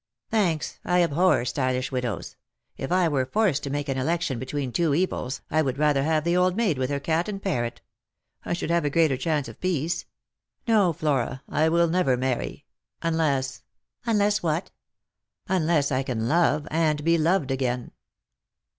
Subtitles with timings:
[0.31, 0.79] "Thanks.
[0.83, 2.35] I abhor stylish widows.
[2.75, 6.23] If I were forced to make an election between two evils, I would rather have
[6.23, 7.81] the old maid with her cat and parrot.
[8.43, 10.05] I should have a greater chance of peace.
[10.67, 12.65] No, Flora, I will never marry,
[13.03, 13.61] unless
[14.07, 14.71] ""Unless what?""
[15.47, 17.91] Unless I can love, and be loved again."